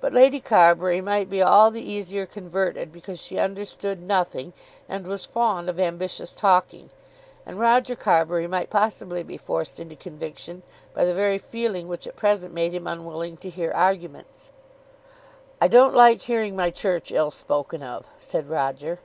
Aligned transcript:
But 0.00 0.14
Lady 0.14 0.40
Carbury 0.40 1.02
might 1.02 1.28
be 1.28 1.42
all 1.42 1.70
the 1.70 1.82
easier 1.82 2.24
converted 2.24 2.90
because 2.90 3.20
she 3.20 3.38
understood 3.38 4.00
nothing 4.00 4.54
and 4.88 5.06
was 5.06 5.26
fond 5.26 5.68
of 5.68 5.78
ambitious 5.78 6.34
talking; 6.34 6.88
and 7.44 7.60
Roger 7.60 7.94
Carbury 7.94 8.46
might 8.46 8.70
possibly 8.70 9.22
be 9.22 9.36
forced 9.36 9.78
into 9.78 9.94
conviction 9.94 10.62
by 10.94 11.04
the 11.04 11.12
very 11.12 11.36
feeling 11.36 11.88
which 11.88 12.06
at 12.06 12.16
present 12.16 12.54
made 12.54 12.72
him 12.72 12.86
unwilling 12.86 13.36
to 13.36 13.50
hear 13.50 13.70
arguments. 13.72 14.50
"I 15.60 15.68
don't 15.68 15.94
like 15.94 16.22
hearing 16.22 16.56
my 16.56 16.70
Church 16.70 17.12
ill 17.12 17.30
spoken 17.30 17.82
of," 17.82 18.06
said 18.16 18.48
Roger. 18.48 19.00